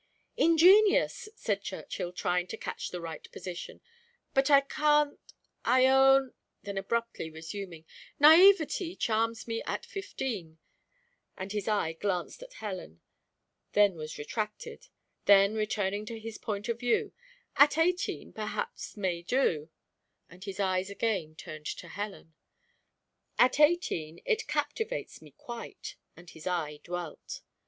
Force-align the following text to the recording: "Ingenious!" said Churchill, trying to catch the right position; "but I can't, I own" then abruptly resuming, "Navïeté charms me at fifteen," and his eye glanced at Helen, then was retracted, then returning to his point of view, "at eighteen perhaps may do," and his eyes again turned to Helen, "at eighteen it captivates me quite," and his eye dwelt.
"Ingenious!" 0.35 1.29
said 1.35 1.61
Churchill, 1.61 2.11
trying 2.11 2.47
to 2.47 2.57
catch 2.57 2.89
the 2.89 2.99
right 2.99 3.31
position; 3.31 3.81
"but 4.33 4.49
I 4.49 4.61
can't, 4.61 5.19
I 5.63 5.85
own" 5.85 6.33
then 6.63 6.75
abruptly 6.79 7.29
resuming, 7.29 7.85
"Navïeté 8.19 8.97
charms 8.97 9.47
me 9.47 9.61
at 9.67 9.85
fifteen," 9.85 10.57
and 11.37 11.51
his 11.51 11.67
eye 11.67 11.93
glanced 11.93 12.41
at 12.41 12.53
Helen, 12.53 13.01
then 13.73 13.93
was 13.93 14.17
retracted, 14.17 14.87
then 15.25 15.53
returning 15.53 16.07
to 16.07 16.17
his 16.19 16.39
point 16.39 16.67
of 16.67 16.79
view, 16.79 17.13
"at 17.57 17.77
eighteen 17.77 18.33
perhaps 18.33 18.97
may 18.97 19.21
do," 19.21 19.69
and 20.31 20.45
his 20.45 20.59
eyes 20.59 20.89
again 20.89 21.35
turned 21.35 21.67
to 21.67 21.87
Helen, 21.87 22.33
"at 23.37 23.59
eighteen 23.59 24.19
it 24.25 24.47
captivates 24.47 25.21
me 25.21 25.29
quite," 25.37 25.95
and 26.17 26.27
his 26.31 26.47
eye 26.47 26.79
dwelt. 26.83 27.41